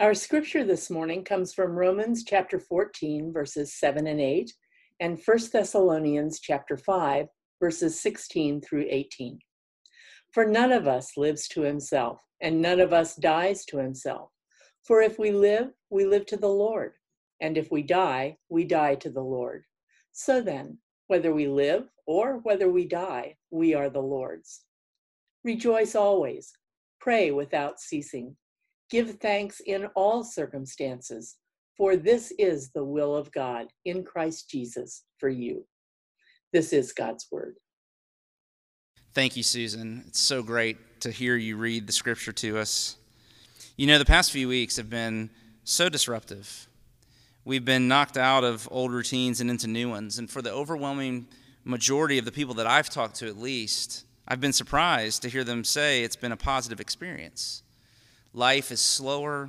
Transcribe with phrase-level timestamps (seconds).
[0.00, 4.52] Our scripture this morning comes from Romans chapter 14, verses 7 and 8,
[4.98, 7.28] and 1 Thessalonians chapter 5,
[7.60, 9.38] verses 16 through 18.
[10.32, 14.30] For none of us lives to himself, and none of us dies to himself.
[14.82, 16.94] For if we live, we live to the Lord,
[17.40, 19.62] and if we die, we die to the Lord.
[20.10, 24.64] So then, whether we live or whether we die, we are the Lord's.
[25.44, 26.52] Rejoice always,
[26.98, 28.34] pray without ceasing,
[28.90, 31.36] give thanks in all circumstances,
[31.76, 35.66] for this is the will of God in Christ Jesus for you.
[36.52, 37.56] This is God's word.
[39.12, 40.04] Thank you, Susan.
[40.06, 42.96] It's so great to hear you read the scripture to us.
[43.76, 45.30] You know, the past few weeks have been
[45.64, 46.68] so disruptive.
[47.44, 50.18] We've been knocked out of old routines and into new ones.
[50.18, 51.26] And for the overwhelming
[51.64, 55.42] majority of the people that I've talked to, at least, I've been surprised to hear
[55.42, 57.63] them say it's been a positive experience.
[58.36, 59.48] Life is slower,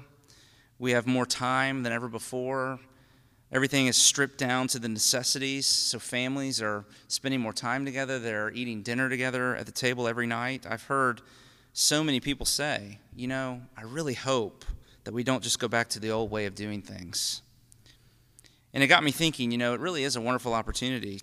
[0.78, 2.80] we have more time than ever before.
[3.52, 8.20] Everything is stripped down to the necessities, so families are spending more time together.
[8.20, 10.68] They're eating dinner together at the table every night.
[10.70, 11.22] I've heard
[11.74, 14.66] so many people say, you know, I really hope
[15.04, 17.42] that we don't just go back to the old way of doing things.
[18.72, 21.22] And it got me thinking, you know, it really is a wonderful opportunity,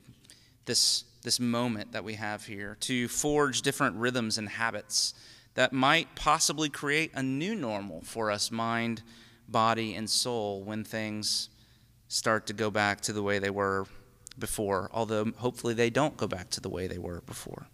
[0.65, 5.15] this, this moment that we have here, to forge different rhythms and habits
[5.55, 9.03] that might possibly create a new normal for us, mind,
[9.49, 11.49] body, and soul, when things
[12.09, 13.87] start to go back to the way they were
[14.39, 17.67] before, although hopefully they don't go back to the way they were before.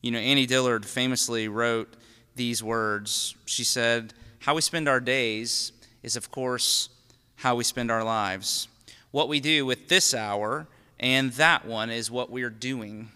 [0.00, 1.94] You know, Annie Dillard famously wrote
[2.36, 3.34] these words.
[3.44, 6.88] She said, How we spend our days is, of course,
[7.36, 8.68] how we spend our lives.
[9.10, 10.68] What we do with this hour
[11.00, 13.10] and that one is what we are doing.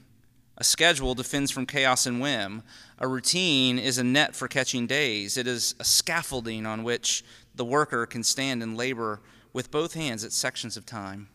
[0.56, 2.62] A schedule defends from chaos and whim.
[2.98, 5.36] A routine is a net for catching days.
[5.36, 9.20] It is a scaffolding on which the worker can stand and labor
[9.52, 11.28] with both hands at sections of time.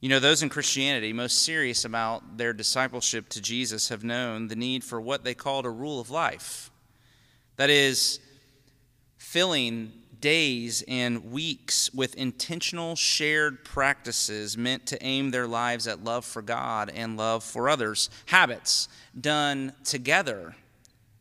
[0.00, 4.56] You know, those in Christianity most serious about their discipleship to Jesus have known the
[4.56, 6.70] need for what they called a rule of life.
[7.56, 8.20] That is,
[9.16, 16.24] filling days and weeks with intentional shared practices meant to aim their lives at love
[16.24, 18.10] for God and love for others.
[18.26, 20.54] Habits done together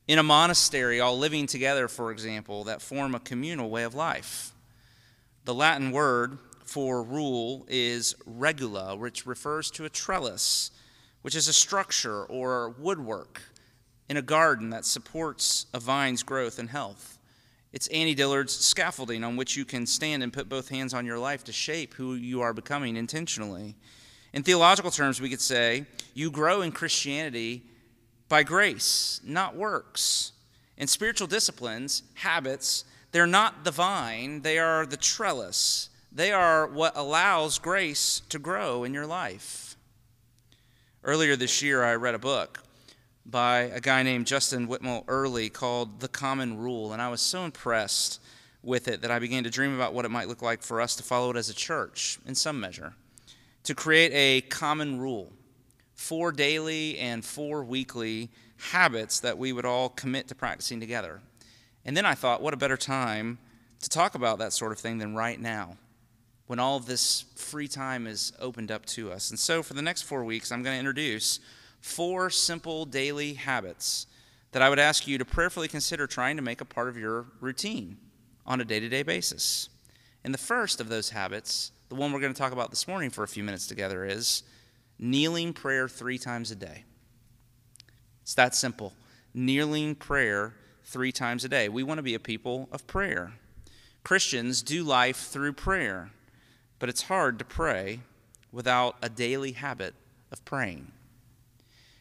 [0.07, 4.53] in a monastery, all living together, for example, that form a communal way of life.
[5.46, 10.72] The Latin word for rule is regula, which refers to a trellis,
[11.22, 13.41] which is a structure or woodwork
[14.09, 17.17] in a garden that supports a vine's growth and health.
[17.78, 21.20] It's Annie Dillard's scaffolding on which you can stand and put both hands on your
[21.20, 23.76] life to shape who you are becoming intentionally.
[24.34, 25.86] In theological terms, we could say
[26.16, 27.62] you grow in Christianity
[28.30, 30.32] by grace, not works.
[30.76, 35.90] In spiritual disciplines, habits, they're not the vine, they are the trellis.
[36.12, 39.76] They are what allows grace to grow in your life.
[41.04, 42.64] Earlier this year, I read a book
[43.30, 47.44] by a guy named Justin Whitmore Earley called The Common Rule, and I was so
[47.44, 48.22] impressed
[48.64, 50.96] with it that I began to dream about what it might look like for us
[50.96, 52.94] to follow it as a church in some measure.
[53.64, 55.34] To create a common rule,
[55.94, 58.30] four daily and four weekly
[58.72, 61.22] habits that we would all commit to practicing together.
[61.84, 63.40] And then I thought, what a better time
[63.82, 65.78] to talk about that sort of thing than right now,
[66.48, 69.30] when all this free time is opened up to us.
[69.30, 71.42] And so for the next four weeks, I'm going to introduce
[71.82, 74.08] four simple daily habits
[74.52, 77.26] that I would ask you to prayerfully consider trying to make a part of your
[77.40, 77.98] routine
[78.46, 79.70] on a day to day basis.
[80.24, 83.10] And the first of those habits, the one we're going to talk about this morning
[83.10, 84.44] for a few minutes together, is
[85.00, 86.84] kneeling prayer three times a day.
[88.24, 88.94] It's that simple.
[89.34, 91.70] Kneeling prayer three times a day.
[91.70, 93.34] We want to be a people of prayer.
[94.04, 96.12] Christians do life through prayer,
[96.80, 98.00] but it's hard to pray
[98.52, 99.94] without a daily habit
[100.32, 100.92] of praying.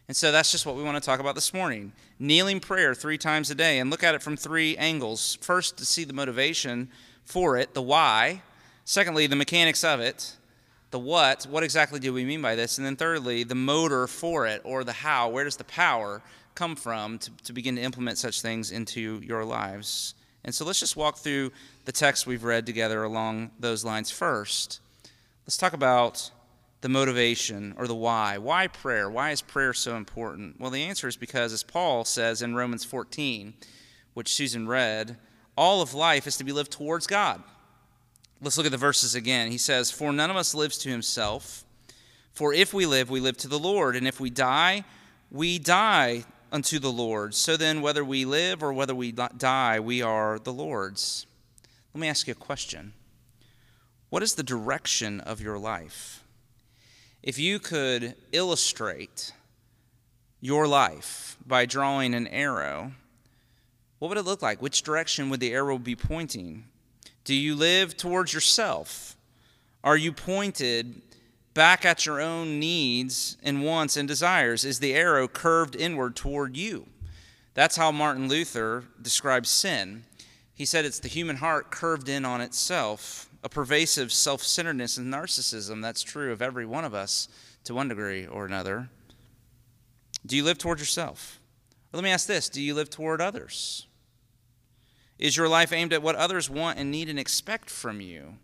[0.09, 1.93] And so that's just what we want to talk about this morning.
[2.19, 5.37] Kneeling prayer three times a day and look at it from three angles.
[5.41, 6.89] First, to see the motivation
[7.25, 8.43] for it, the why.
[8.85, 10.37] Secondly, the mechanics of it,
[10.93, 11.45] the what.
[11.51, 12.79] What exactly do we mean by this?
[12.79, 15.29] And then thirdly, the motor for it or the how.
[15.29, 16.23] Where does the power
[16.57, 20.15] come from to, to begin to implement such things into your lives.
[20.45, 21.53] And so let's just walk through
[21.85, 24.81] the text we've read together along those lines first.
[25.45, 26.31] Let's talk about
[26.87, 28.39] the motivation or the why.
[28.39, 29.11] Why prayer?
[29.11, 30.61] Why is prayer so important?
[30.61, 33.55] Well, the answer is because, as Paul says in Romans 14,
[34.15, 35.17] which Susan read,
[35.57, 37.43] all of life is to be lived towards God.
[38.41, 39.51] Let's look at the verses again.
[39.51, 41.65] He says, For none of us lives to himself.
[42.35, 43.97] For if we live, we live to the Lord.
[43.97, 44.85] And if we die,
[45.29, 46.23] we die
[46.53, 47.35] unto the Lord.
[47.35, 51.27] So then, whether we live or whether we die, we are the Lord's.
[51.93, 52.93] let me ask you a question.
[54.09, 56.23] What is the direction of your life?
[57.27, 59.33] If you could illustrate
[60.41, 62.93] your life by drawing an arrow,
[63.99, 64.63] what would it look like?
[64.63, 66.67] Which direction would the arrow be pointing?
[67.25, 69.17] Do you live towards yourself?
[69.83, 71.03] Are you pointed
[71.53, 74.65] back at your own needs and wants and desires?
[74.65, 76.87] Is the arrow curved inward toward you?
[77.55, 80.05] That's how Martin Luther describes sin.
[80.55, 85.13] He said it's the human heart curved in on itself, a pervasive self centeredness and
[85.13, 85.81] narcissism.
[85.81, 87.29] That's true of every one of us
[87.63, 88.89] to one degree or another.
[90.27, 91.39] Do you live toward yourself?
[91.93, 93.87] let me ask this Do you live toward others?
[95.21, 98.35] Is your life aimed at what others want and need and expect from you?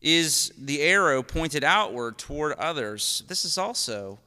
[0.00, 3.24] Is the arrow pointed outward toward others?
[3.26, 4.20] This is also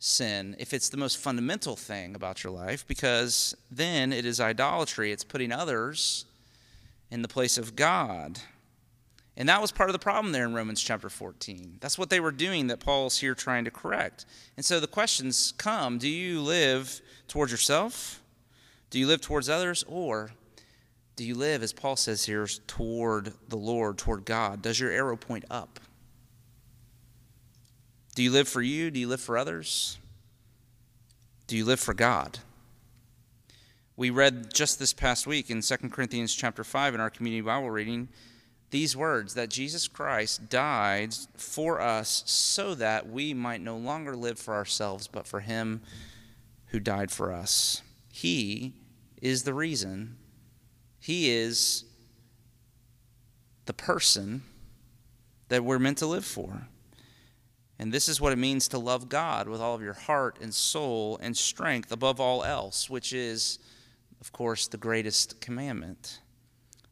[0.00, 5.12] sin if it's the most fundamental thing about your life, because then it is idolatry.
[5.12, 6.24] It's putting others
[7.12, 8.40] in the place of God.
[9.36, 11.78] And that was part of the problem there in Romans chapter 14.
[11.80, 14.26] That's what they were doing that Paul's here trying to correct.
[14.56, 18.22] And so the questions come do you live towards yourself?
[18.90, 19.84] Do you live towards others?
[19.88, 20.30] Or
[21.16, 24.62] do you live, as Paul says here, toward the Lord, toward God?
[24.62, 25.80] Does your arrow point up?
[28.14, 28.92] Do you live for you?
[28.92, 29.98] Do you live for others?
[31.48, 32.38] Do you live for God?
[33.96, 37.70] We read just this past week in 2 Corinthians chapter 5 in our community Bible
[37.70, 38.08] reading
[38.74, 44.36] these words that Jesus Christ died for us so that we might no longer live
[44.36, 45.80] for ourselves but for him
[46.66, 47.82] who died for us.
[48.12, 48.74] He
[49.22, 50.16] is the reason
[50.98, 51.84] he is
[53.66, 54.42] the person
[55.50, 56.66] that we're meant to live for.
[57.78, 60.52] And this is what it means to love God with all of your heart and
[60.52, 63.60] soul and strength above all else, which is,
[64.20, 66.18] of course, the greatest commandment.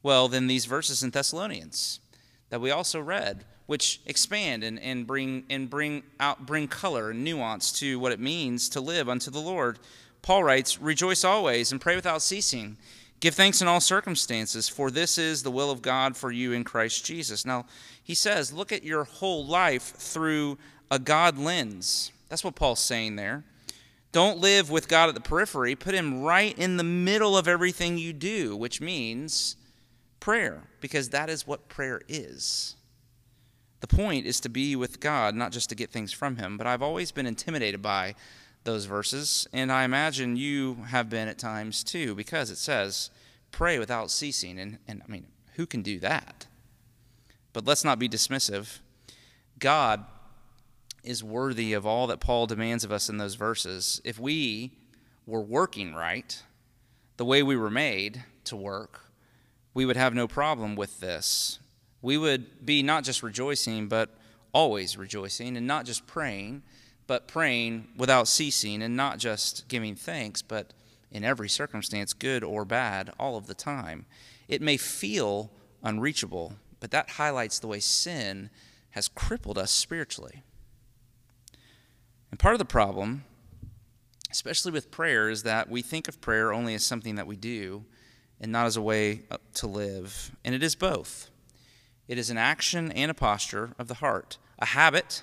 [0.03, 2.01] Well, then these verses in Thessalonians
[2.51, 7.25] that we also read, which expand and, and bring and bring out bring color and
[7.25, 9.79] nuance to what it means to live unto the Lord.
[10.21, 12.77] Paul writes, Rejoice always and pray without ceasing.
[13.23, 16.65] Give thanks in all circumstances, for this is the will of God for you in
[16.65, 17.47] Christ Jesus.
[17.47, 17.67] Now,
[18.03, 20.59] he says, look at your whole life through
[20.91, 22.11] a God lens.
[22.29, 23.45] That's what Paul's saying there.
[24.11, 25.77] Don't live with God at the periphery.
[25.77, 29.55] Put him right in the middle of everything you do, which means
[30.23, 32.77] prayer, because that is what prayer is.
[33.81, 36.57] The point is to be with God, not just to get things from him.
[36.57, 38.15] But I've always been intimidated by
[38.63, 43.11] those verses, and I imagine you have been at times too, because it says,
[43.51, 44.61] pray without ceasing.
[44.61, 45.27] And, and I mean,
[45.57, 46.47] who can do that?
[47.53, 48.79] But let's not be dismissive.
[49.59, 50.05] God
[51.03, 54.01] is worthy of all that Paul demands of us in those verses.
[54.05, 54.71] If we
[55.27, 56.41] were working right,
[57.17, 59.01] the way we were made to work,
[59.75, 61.59] we would have no problem with this.
[62.01, 64.11] We would be not just rejoicing, but
[64.53, 66.63] always rejoicing, and not just praying
[67.07, 70.73] but praying without ceasing, and not just giving thanks, but
[71.11, 74.07] in every circumstance, good or bad, all of the time.
[74.49, 75.51] It may feel
[75.83, 78.51] unreachable, but that highlights the way sin
[78.91, 80.43] has crippled us spiritually.
[82.31, 83.25] And part of the problem,
[84.31, 87.85] especially with prayer, is that we think of prayer only as something that we do
[88.43, 90.33] and not as a way uh, to live.
[90.45, 91.31] And it is both.
[92.09, 95.23] It is an action and a posture of the heart, a habit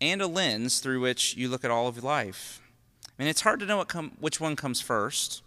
[0.00, 2.60] and a lens through which you look at all of your life.
[3.06, 5.42] I mean, it's hard to know what com- which one comes first.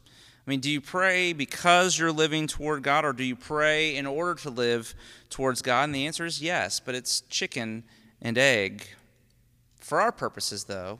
[0.45, 4.07] I mean, do you pray because you're living toward God, or do you pray in
[4.07, 4.95] order to live
[5.29, 5.83] towards God?
[5.83, 7.83] And the answer is yes, but it's chicken
[8.19, 8.87] and egg.
[9.79, 10.99] For our purposes, though,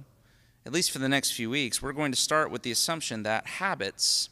[0.68, 3.48] at least for the next few weeks, we're going to start with the assumption that
[3.48, 4.30] habits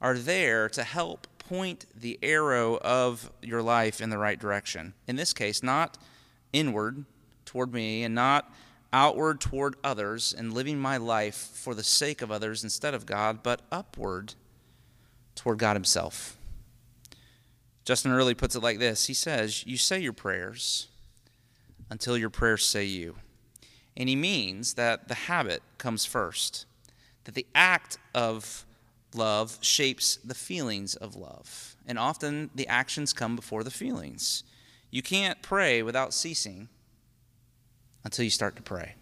[0.00, 4.94] are there to help point the arrow of your life in the right direction.
[5.06, 5.98] In this case, not
[6.52, 7.04] inward,
[7.50, 8.52] toward me and not
[8.92, 13.42] outward toward others and living my life for the sake of others instead of God,
[13.42, 14.34] but upward
[15.34, 16.36] toward God Himself.
[17.84, 20.88] Justin Earley puts it like this He says, You say your prayers
[21.90, 23.16] until your prayers say you.
[23.96, 26.66] And he means that the habit comes first,
[27.24, 28.64] that the act of
[29.14, 31.76] love shapes the feelings of love.
[31.86, 34.44] And often the actions come before the feelings.
[34.90, 36.68] You can't pray without ceasing
[38.04, 38.94] until you start to pray.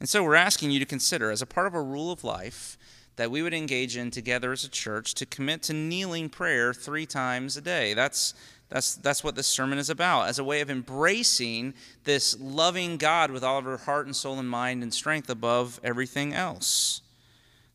[0.00, 2.78] And so we're asking you to consider, as a part of a rule of life,
[3.16, 7.04] that we would engage in together as a church to commit to kneeling prayer three
[7.04, 7.92] times a day.
[7.92, 8.32] That's,
[8.70, 11.74] that's, that's what this sermon is about, as a way of embracing
[12.04, 15.78] this loving God with all of our heart and soul and mind and strength above
[15.84, 17.02] everything else.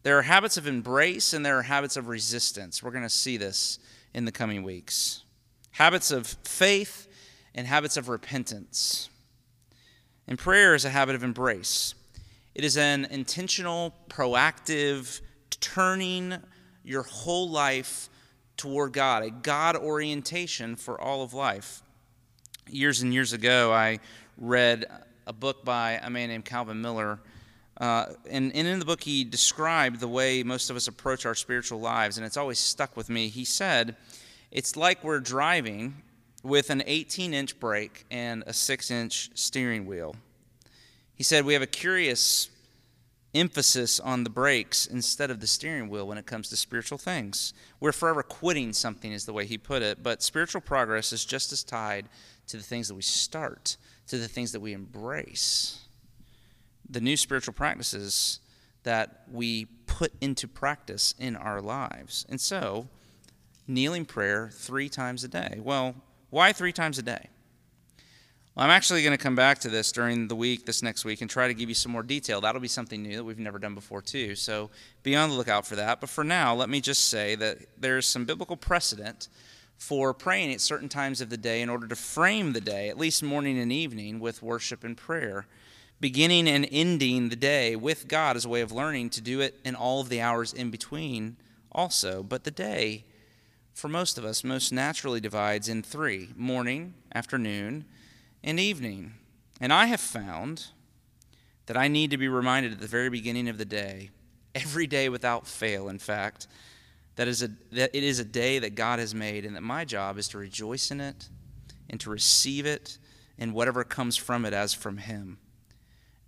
[0.05, 2.83] There are habits of embrace and there are habits of resistance.
[2.83, 3.79] We're going to see this
[4.13, 5.23] in the coming weeks.
[5.71, 7.07] Habits of faith
[7.55, 9.09] and habits of repentance.
[10.27, 11.95] And prayer is a habit of embrace.
[12.53, 15.21] It is an intentional, proactive
[15.59, 16.35] turning
[16.83, 18.07] your whole life
[18.57, 21.81] toward God, a God orientation for all of life.
[22.69, 23.99] Years and years ago, I
[24.37, 24.85] read
[25.25, 27.19] a book by a man named Calvin Miller
[27.77, 31.35] uh, and, and in the book, he described the way most of us approach our
[31.35, 33.27] spiritual lives, and it's always stuck with me.
[33.27, 33.95] He said,
[34.51, 36.01] It's like we're driving
[36.41, 40.15] with an 18 inch brake and a 6 inch steering wheel.
[41.15, 42.49] He said, We have a curious
[43.33, 47.53] emphasis on the brakes instead of the steering wheel when it comes to spiritual things.
[47.81, 51.51] We're forever quitting something, is the way he put it, but spiritual progress is just
[51.51, 52.07] as tied
[52.47, 53.75] to the things that we start,
[54.07, 55.85] to the things that we embrace
[56.89, 58.39] the new spiritual practices
[58.83, 62.25] that we put into practice in our lives.
[62.29, 62.87] And so,
[63.67, 65.59] kneeling prayer three times a day.
[65.61, 65.95] Well,
[66.29, 67.29] why three times a day?
[68.55, 71.21] Well, I'm actually going to come back to this during the week, this next week,
[71.21, 72.39] and try to give you some more detail.
[72.39, 74.35] That'll be something new that we've never done before, too.
[74.35, 74.69] So
[75.03, 75.99] be on the lookout for that.
[75.99, 79.27] But for now, let me just say that there's some biblical precedent
[79.77, 82.97] for praying at certain times of the day in order to frame the day, at
[82.97, 85.47] least morning and evening, with worship and prayer
[85.99, 89.59] beginning and ending the day with God as a way of learning to do it
[89.63, 91.37] in all of the hours in between
[91.71, 92.21] also.
[92.21, 93.05] But the day,
[93.73, 97.85] for most of us, most naturally divides in three morning, afternoon,
[98.43, 99.13] and evening.
[99.61, 100.67] And I have found
[101.65, 104.09] that I need to be reminded at the very beginning of the day,
[104.53, 106.47] every day without fail, in fact,
[107.15, 109.85] that, is a, that it is a day that God has made, and that my
[109.85, 111.29] job is to rejoice in it
[111.89, 112.97] and to receive it
[113.37, 115.37] and whatever comes from it as from Him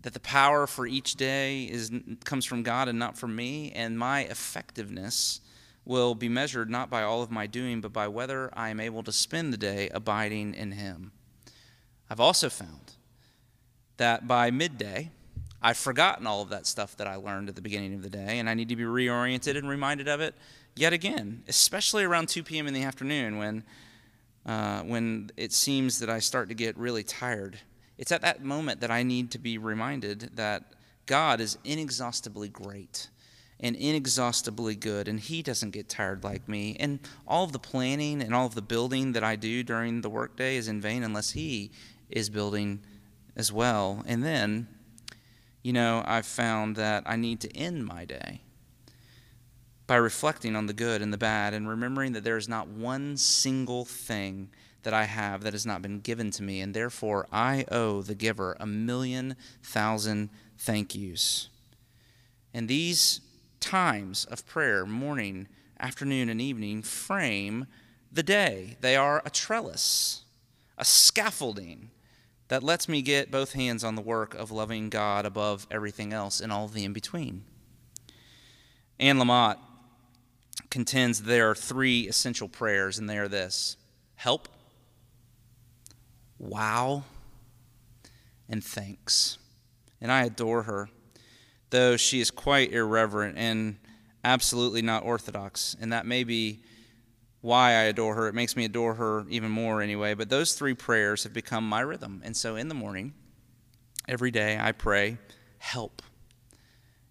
[0.02, 1.92] that the power for each day is,
[2.24, 5.42] comes from God and not from me, and my effectiveness
[5.86, 9.04] will be measured not by all of my doing, but by whether I am able
[9.04, 11.12] to spend the day abiding in Him.
[12.10, 12.94] I've also found
[13.98, 15.12] that by midday,
[15.62, 18.40] I've forgotten all of that stuff that I learned at the beginning of the day,
[18.40, 20.36] and I need to be reoriented and reminded of it
[20.76, 22.68] yet again, especially around 2 p.m.
[22.68, 23.64] in the afternoon when,
[24.46, 27.58] uh, when it seems that I start to get really tired
[27.98, 30.74] it's at that moment that I need to be reminded that
[31.06, 33.10] God is inexhaustibly great
[33.60, 36.76] and inexhaustibly good, and He doesn't get tired like me.
[36.80, 40.10] And all of the planning and all of the building that I do during the
[40.10, 41.72] workday is in vain unless He
[42.10, 42.82] is building
[43.36, 44.04] as well.
[44.06, 44.68] And then,
[45.64, 48.42] you know, I've found that I need to end my day
[49.88, 53.18] by reflecting on the good and the bad and remembering that there is not one
[53.18, 54.50] single thing
[54.88, 58.16] that I have that has not been given to me, and therefore I owe the
[58.16, 61.50] giver a million thousand thank yous.
[62.54, 63.20] And these
[63.60, 67.66] times of prayer, morning, afternoon, and evening, frame
[68.14, 68.78] the day.
[68.80, 70.22] They are a trellis,
[70.78, 71.92] a scaffolding
[72.48, 76.40] that lets me get both hands on the work of loving God above everything else
[76.40, 77.44] and all the in between.
[79.02, 79.58] Anne Lamott
[80.70, 83.76] contends there are three essential prayers, and they are this
[84.16, 84.48] help,
[86.40, 87.04] wow,
[88.50, 89.38] and thanks.
[90.00, 90.90] And I adore her,
[91.70, 93.78] though she is quite irreverent and
[94.24, 95.76] absolutely not orthodox.
[95.80, 96.60] And that may be
[97.42, 98.28] why I adore her.
[98.28, 100.14] It makes me adore her even more anyway.
[100.14, 102.22] But those three prayers have become my rhythm.
[102.24, 103.14] And so in the morning,
[104.08, 105.18] every day, I pray,
[105.58, 106.02] help.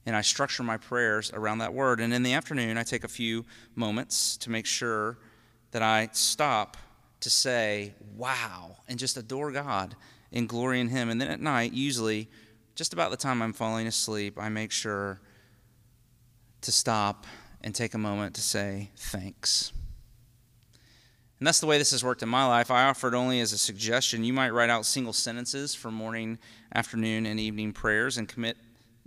[0.05, 2.01] And I structure my prayers around that word.
[2.01, 5.19] And in the afternoon, I take a few moments to make sure
[5.73, 6.77] that I stop
[7.27, 9.97] to say, wow, and just adore God
[10.31, 11.11] and glory in Him.
[11.11, 12.31] And then at night, usually,
[12.77, 15.21] just about the time I'm falling asleep, I make sure
[16.61, 17.27] to stop
[17.65, 19.73] and take a moment to say thanks.
[21.41, 22.71] And that's the way this has worked in my life.
[22.71, 24.23] I offer it only as a suggestion.
[24.23, 26.39] You might write out single sentences for morning,
[26.77, 28.57] afternoon, and evening prayers and commit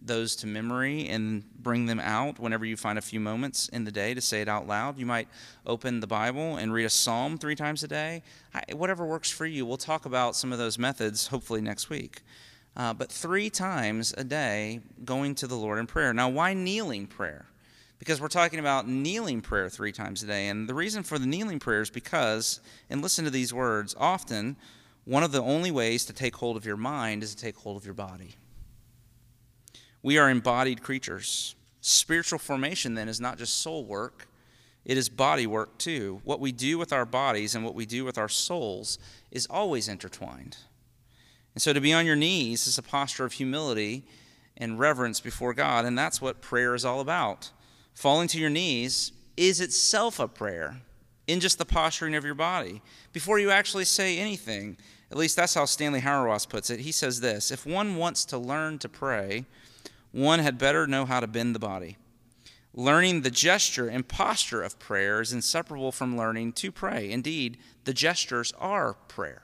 [0.02, 3.92] those to memory and bring them out whenever you find a few moments in the
[3.92, 4.98] day to say it out loud.
[4.98, 5.28] You might
[5.66, 8.24] open the Bible and read a psalm three times a day.
[8.74, 9.66] whatever works for you.
[9.66, 12.22] We'll talk about some of those methods hopefully next week.
[12.76, 16.14] Uh, but three times a day going to the Lord in prayer.
[16.14, 17.46] Now, why kneeling prayer?
[17.98, 20.48] Because we're talking about kneeling prayer three times a day.
[20.48, 24.56] And the reason for the kneeling prayer is because, and listen to these words, often
[25.04, 27.76] one of the only ways to take hold of your mind is to take hold
[27.76, 28.36] of your body.
[30.02, 31.56] We are embodied creatures.
[31.82, 34.28] Spiritual formation, then, is not just soul work,
[34.86, 36.22] it is body work too.
[36.24, 38.98] What we do with our bodies and what we do with our souls
[39.30, 40.58] is always intertwined.
[41.54, 44.04] And so to be on your knees is a posture of humility
[44.58, 45.86] and reverence before God.
[45.86, 47.52] And that's what prayer is all about.
[47.94, 50.82] Falling to your knees is itself a prayer
[51.28, 52.82] in just the posturing of your body
[53.14, 54.78] before you actually say anything.
[55.12, 56.80] At least that's how Stanley Hauerwas puts it.
[56.80, 59.46] He says this If one wants to learn to pray,
[60.12, 61.98] one had better know how to bend the body.
[62.74, 67.12] Learning the gesture and posture of prayer is inseparable from learning to pray.
[67.12, 69.44] Indeed, the gestures are prayer.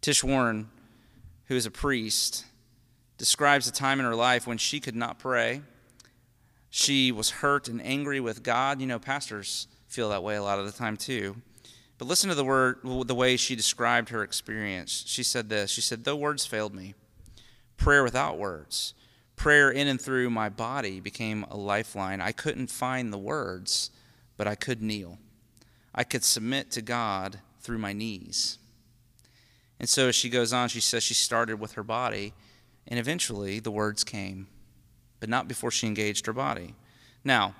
[0.00, 0.68] Tish Warren,
[1.46, 2.44] who is a priest,
[3.16, 5.62] describes a time in her life when she could not pray.
[6.70, 8.80] She was hurt and angry with God.
[8.80, 11.36] You know, pastors feel that way a lot of the time too.
[11.96, 15.04] But listen to the word the way she described her experience.
[15.06, 15.70] She said this.
[15.70, 16.94] She said, "Though words failed me,
[17.76, 18.94] prayer without words,
[19.38, 22.20] prayer in and through my body became a lifeline.
[22.20, 23.90] I couldn't find the words,
[24.36, 25.18] but I could kneel.
[25.94, 28.58] I could submit to God through my knees."
[29.80, 32.34] And so as she goes on, she says she started with her body,
[32.86, 34.48] and eventually the words came,
[35.20, 36.74] but not before she engaged her body.
[37.24, 37.54] Now,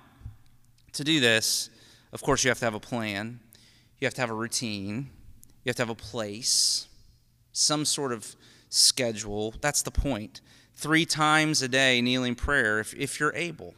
[0.92, 1.70] to do this,
[2.12, 3.40] of course, you have to have a plan,
[4.00, 5.10] you have to have a routine,
[5.64, 6.88] you have to have a place,
[7.52, 8.36] some sort of
[8.68, 9.54] schedule.
[9.60, 10.40] That's the point.
[10.78, 13.74] Three times a day, kneeling prayer if, if you're able.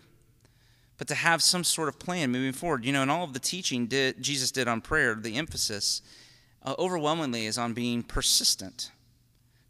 [0.98, 2.84] But to have some sort of plan moving forward.
[2.84, 6.02] You know, and all of the teaching did, Jesus did on prayer, the emphasis
[6.62, 8.90] uh, overwhelmingly is on being persistent.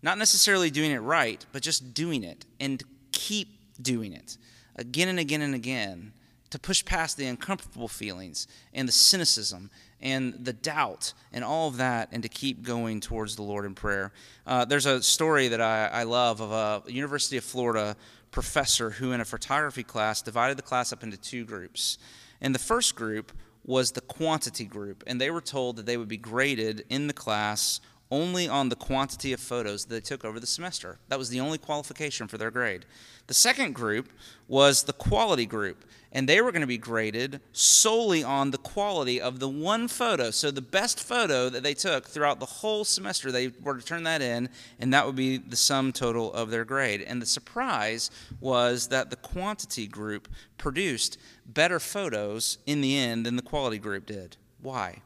[0.02, 2.82] Not necessarily doing it right, but just doing it and
[3.12, 3.48] keep
[3.80, 4.36] doing it
[4.74, 6.12] again and again and again
[6.50, 9.70] to push past the uncomfortable feelings and the cynicism
[10.02, 13.74] and the doubt and all of that and to keep going towards the Lord in
[13.74, 14.12] prayer.
[14.46, 17.96] Uh, there's a story that I, I love of a University of Florida
[18.30, 21.98] professor who, in a photography class, divided the class up into two groups.
[22.40, 23.32] And the first group
[23.64, 27.12] was the quantity group, and they were told that they would be graded in the
[27.12, 30.98] class only on the quantity of photos they took over the semester.
[31.08, 32.84] That was the only qualification for their grade.
[33.28, 34.08] The second group
[34.48, 39.20] was the quality group, and they were going to be graded solely on the quality
[39.20, 40.32] of the one photo.
[40.32, 44.02] So the best photo that they took throughout the whole semester, they were to turn
[44.02, 44.48] that in,
[44.80, 47.02] and that would be the sum total of their grade.
[47.02, 50.26] And the surprise was that the quantity group
[50.58, 54.36] produced better photos in the end than the quality group did.
[54.60, 55.02] Why?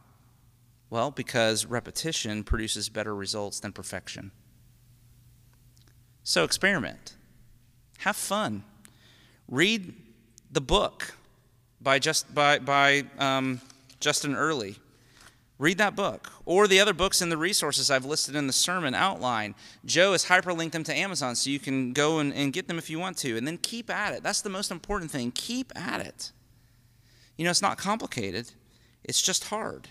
[0.90, 4.30] Well, because repetition produces better results than perfection.
[6.22, 7.16] So experiment.
[7.98, 8.64] Have fun.
[9.48, 9.94] Read
[10.50, 11.16] the book
[11.80, 13.60] by, just, by, by um,
[14.00, 14.76] Justin Earley.
[15.58, 18.94] Read that book or the other books and the resources I've listed in the sermon
[18.94, 19.54] outline.
[19.84, 22.90] Joe has hyperlinked them to Amazon so you can go and, and get them if
[22.90, 23.36] you want to.
[23.36, 24.22] And then keep at it.
[24.22, 25.30] That's the most important thing.
[25.32, 26.32] Keep at it.
[27.36, 28.52] You know, it's not complicated,
[29.02, 29.88] it's just hard.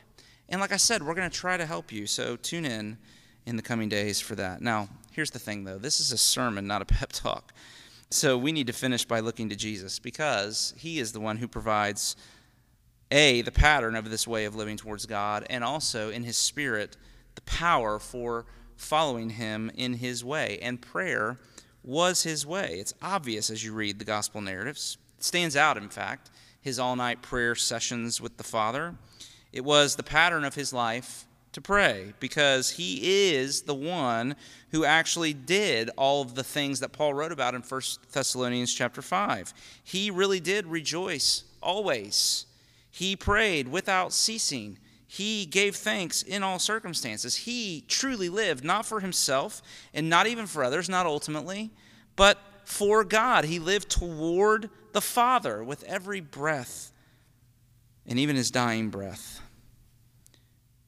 [0.53, 2.05] And like I said, we're going to try to help you.
[2.05, 2.99] So tune in
[3.47, 4.61] in the coming days for that.
[4.61, 7.51] Now, here's the thing though this is a sermon, not a pep talk.
[8.11, 11.47] So we need to finish by looking to Jesus because he is the one who
[11.47, 12.15] provides
[13.09, 16.97] a the pattern of this way of living towards God and also in his spirit
[17.33, 20.59] the power for following him in his way.
[20.61, 21.39] And prayer
[21.81, 22.75] was his way.
[22.75, 24.99] It's obvious as you read the gospel narratives.
[25.17, 26.29] It stands out in fact,
[26.61, 28.93] his all-night prayer sessions with the Father.
[29.53, 34.35] It was the pattern of his life to pray because he is the one
[34.71, 39.03] who actually did all of the things that Paul wrote about in 1 Thessalonians chapter
[39.03, 39.53] 5.
[39.83, 42.47] He really did rejoice always.
[42.89, 44.79] He prayed without ceasing.
[45.07, 47.35] He gave thanks in all circumstances.
[47.35, 49.61] He truly lived not for himself
[49.93, 51.69] and not even for others, not ultimately,
[52.15, 53.45] but for God.
[53.45, 56.91] He lived toward the Father with every breath
[58.07, 59.42] and even his dying breath.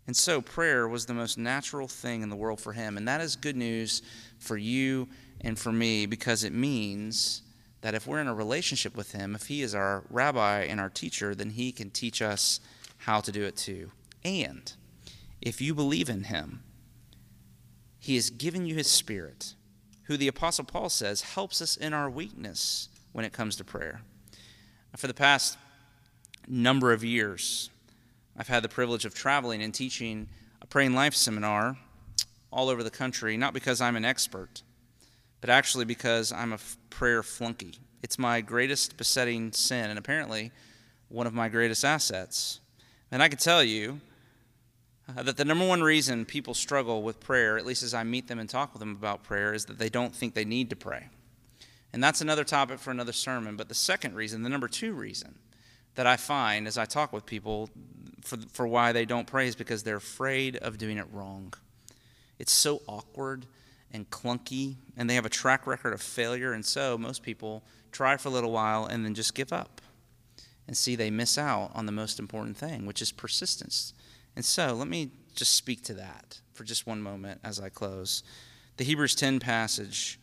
[0.08, 2.98] And so prayer was the most natural thing in the world for him.
[2.98, 4.02] And that is good news
[4.38, 5.08] for you
[5.42, 7.42] and for me because it means
[7.82, 10.90] that if we're in a relationship with him, if he is our rabbi and our
[10.90, 12.60] teacher, then he can teach us
[12.98, 13.92] how to do it too.
[14.24, 14.72] And
[15.42, 16.64] if you believe in him,
[18.00, 19.54] he has given you his spirit,
[20.04, 24.02] who the Apostle Paul says helps us in our weakness when it comes to prayer.
[24.96, 25.58] For the past
[26.48, 27.70] number of years,
[28.38, 30.28] I've had the privilege of traveling and teaching
[30.62, 31.78] a praying life seminar
[32.52, 34.62] all over the country, not because I'm an expert,
[35.42, 37.80] but actually because I'm a prayer flunky.
[38.04, 40.52] It's my greatest besetting sin, and apparently
[41.10, 42.60] one of my greatest assets.
[43.12, 44.02] And I can tell you
[45.08, 48.28] uh, that the number one reason people struggle with prayer, at least as I meet
[48.28, 50.76] them and talk with them about prayer, is that they don't think they need to
[50.76, 51.10] pray.
[51.94, 53.56] And that's another topic for another sermon.
[53.56, 55.36] But the second reason, the number two reason
[55.96, 57.70] that I find as I talk with people,
[58.22, 61.54] for, for why they don't pray is because they're afraid of doing it wrong.
[62.38, 63.46] It's so awkward
[63.92, 66.54] and clunky, and they have a track record of failure.
[66.54, 69.82] And so most people try for a little while and then just give up.
[70.68, 73.94] And see, they miss out on the most important thing, which is persistence.
[74.36, 78.24] And so let me just speak to that for just one moment as I close.
[78.78, 80.20] The Hebrews 10 passage,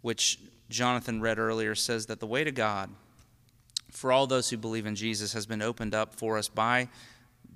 [0.00, 0.38] which
[0.70, 2.90] Jonathan read earlier, says that the way to God
[3.90, 6.88] for all those who believe in Jesus has been opened up for us by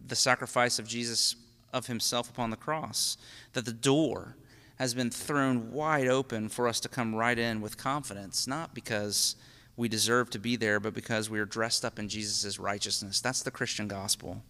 [0.07, 1.37] the sacrifice of Jesus
[1.73, 3.17] of himself upon the cross.
[3.53, 4.37] That the door
[4.77, 9.37] has been thrown wide open for us to come right in with confidence, not because
[9.77, 13.21] we deserve to be there, but because we are dressed up in Jesus' righteousness.
[13.21, 14.43] That's the Christian gospel.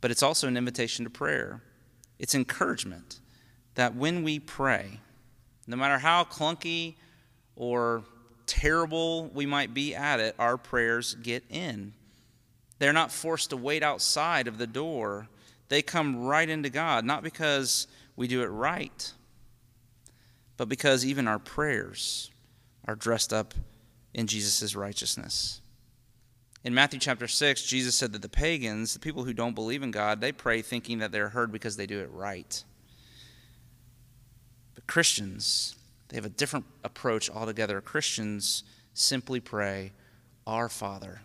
[0.00, 1.62] But it's also an invitation to prayer,
[2.18, 3.20] it's encouragement
[3.74, 5.00] that when we pray,
[5.66, 6.94] no matter how clunky
[7.56, 8.04] or
[8.46, 11.92] terrible we might be at it, our prayers get in.
[12.78, 15.28] They're not forced to wait outside of the door.
[15.68, 19.12] They come right into God, not because we do it right,
[20.56, 22.30] but because even our prayers
[22.86, 23.54] are dressed up
[24.12, 25.60] in Jesus' righteousness.
[26.62, 29.90] In Matthew chapter 6, Jesus said that the pagans, the people who don't believe in
[29.90, 32.64] God, they pray thinking that they're heard because they do it right.
[34.74, 35.76] But Christians,
[36.08, 37.80] they have a different approach altogether.
[37.80, 39.92] Christians simply pray,
[40.46, 41.22] Our Father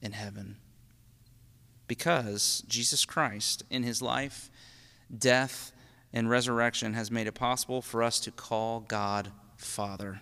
[0.00, 0.56] in heaven.
[1.86, 4.50] Because Jesus Christ, in his life,
[5.16, 5.72] death,
[6.12, 10.20] and resurrection, has made it possible for us to call God Father.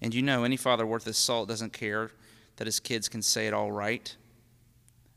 [0.00, 2.10] And you know, any father worth his salt doesn't care
[2.56, 4.14] that his kids can say it all right.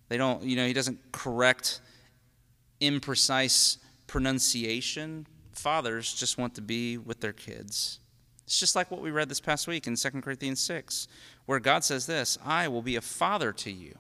[0.09, 1.81] They don't, you know, he doesn't correct
[2.81, 5.27] imprecise pronunciation.
[5.61, 7.99] Fathers just want to be with their kids.
[8.45, 11.07] It's just like what we read this past week in 2 Corinthians 6,
[11.45, 13.95] where God says this I will be a father to you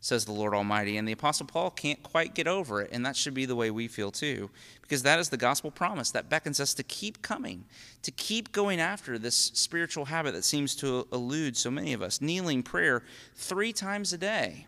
[0.00, 0.96] says the Lord Almighty.
[0.96, 3.70] And the Apostle Paul can't quite get over it, and that should be the way
[3.70, 4.50] we feel too,
[4.82, 7.64] because that is the gospel promise that beckons us to keep coming,
[8.02, 12.20] to keep going after this spiritual habit that seems to elude so many of us.
[12.20, 13.02] Kneeling prayer
[13.34, 14.66] three times a day.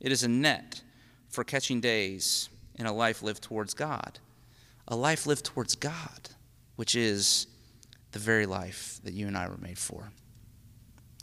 [0.00, 0.82] It is a net
[1.28, 4.18] for catching days in a life lived towards God.
[4.88, 6.30] A life lived towards God,
[6.76, 7.46] which is
[8.12, 10.10] the very life that you and I were made for.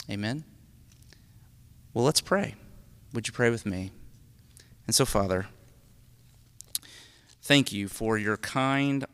[0.10, 0.44] Amen?
[1.94, 2.56] Well, let's pray.
[3.14, 3.92] Would you pray with me?
[4.86, 5.48] And so, Father,
[7.42, 9.06] thank you for your kind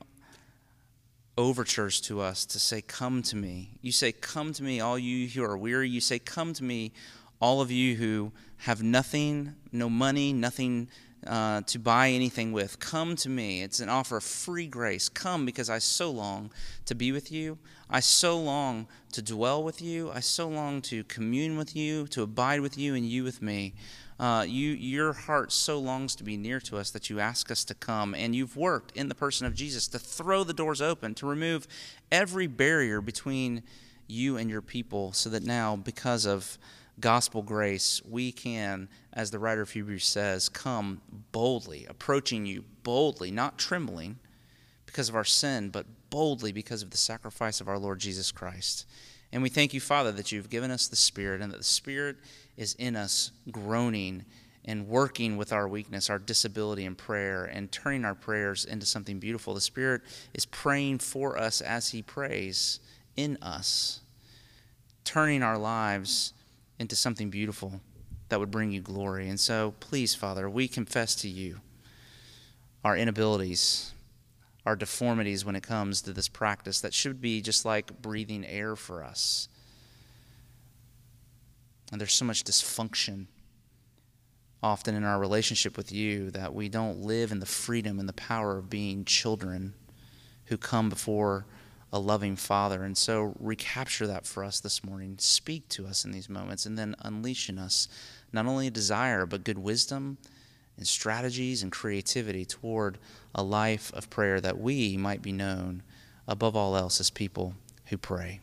[1.38, 3.72] overtures to us to say, Come to me.
[3.82, 5.90] You say, Come to me, all you who are weary.
[5.90, 6.94] You say, Come to me,
[7.42, 10.90] all of you who have nothing, no money, nothing
[11.26, 12.80] uh, to buy anything with.
[12.80, 13.64] Come to me.
[13.64, 15.10] It's an offer of free grace.
[15.10, 16.52] Come because I so long
[16.86, 17.58] to be with you.
[17.90, 20.12] I so long to dwell with you.
[20.12, 23.74] I so long to commune with you, to abide with you, and you with me.
[24.18, 27.66] Uh, you, your heart so longs to be near to us that you ask us
[27.66, 31.14] to come, and you've worked in the person of Jesus to throw the doors open,
[31.16, 31.68] to remove
[32.12, 33.62] every barrier between
[34.08, 36.58] you and your people, so that now, because of
[37.00, 43.32] gospel grace, we can, as the writer of Hebrews says, come boldly, approaching you boldly,
[43.32, 44.20] not trembling
[44.86, 48.86] because of our sin, but boldly because of the sacrifice of our Lord Jesus Christ.
[49.32, 52.16] And we thank you, Father, that you've given us the Spirit and that the Spirit
[52.56, 54.24] is in us groaning
[54.64, 59.20] and working with our weakness, our disability in prayer, and turning our prayers into something
[59.20, 59.54] beautiful.
[59.54, 60.02] The Spirit
[60.34, 62.80] is praying for us as He prays
[63.16, 64.00] in us,
[65.04, 66.34] turning our lives
[66.80, 67.82] into something beautiful
[68.30, 69.30] that would bring you glory.
[69.30, 71.62] And so, please, Father, we confess to you
[72.84, 73.92] our inabilities,
[74.66, 78.76] our deformities when it comes to this practice that should be just like breathing air
[78.76, 79.48] for us.
[81.92, 83.28] And there's so much dysfunction
[84.62, 88.14] often in our relationship with you that we don't live in the freedom and the
[88.14, 89.76] power of being children
[90.46, 91.46] who come before
[91.96, 92.84] a loving Father.
[92.84, 95.16] And so recapture that for us this morning.
[95.18, 97.88] Speak to us in these moments and then unleash in us
[98.34, 100.18] not only desire, but good wisdom
[100.76, 102.98] and strategies and creativity toward
[103.34, 105.84] a life of prayer that we might be known
[106.28, 107.56] above all else as people
[107.86, 108.42] who pray.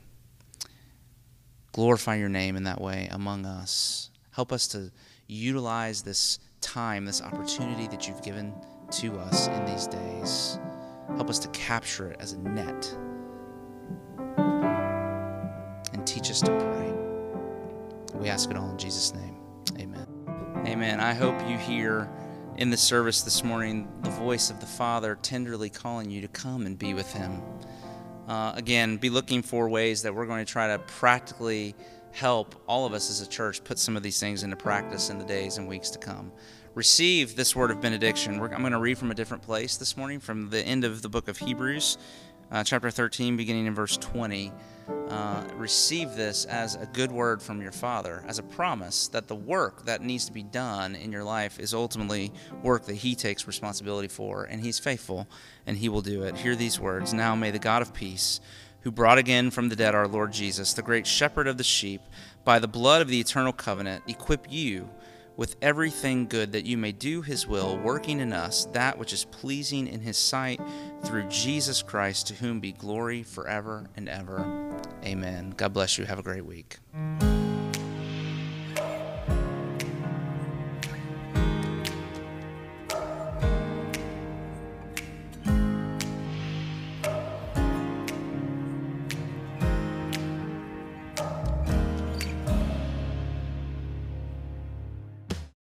[1.73, 4.09] Glorify your name in that way among us.
[4.31, 4.91] Help us to
[5.27, 8.55] utilize this time, this opportunity that you've given
[8.93, 10.59] to us in these days.
[11.17, 12.97] Help us to capture it as a net
[16.33, 18.19] teach to pray.
[18.19, 19.37] We ask it all in Jesus' name.
[19.79, 20.07] Amen.
[20.67, 21.01] Amen.
[21.01, 22.11] I hope you hear
[22.57, 26.67] in the service this morning the voice of the Father tenderly calling you to come
[26.67, 27.43] and be with Him.
[28.29, 31.75] Uh, again, be looking for ways that we're going to try to practically
[32.13, 35.19] help all of us as a church put some of these things into practice in
[35.19, 36.33] the days and weeks to come.
[36.75, 38.41] Receive this word of benediction.
[38.41, 41.09] I'm going to read from a different place this morning, from the end of the
[41.09, 41.99] book of Hebrews
[42.53, 44.53] uh, chapter 13, beginning in verse 20.
[45.09, 49.35] Uh, receive this as a good word from your Father, as a promise that the
[49.35, 53.47] work that needs to be done in your life is ultimately work that He takes
[53.47, 55.27] responsibility for, and He's faithful,
[55.67, 56.37] and He will do it.
[56.37, 58.41] Hear these words Now may the God of peace,
[58.81, 62.03] who brought again from the dead our Lord Jesus, the great shepherd of the sheep,
[62.45, 64.91] by the blood of the eternal covenant, equip you
[65.37, 69.25] with everything good that you may do his will, working in us that which is
[69.25, 70.61] pleasing in his sight
[71.05, 74.47] through Jesus Christ, to whom be glory forever and ever.
[75.05, 75.55] Amen.
[75.57, 76.05] God bless you.
[76.05, 76.79] Have a great week.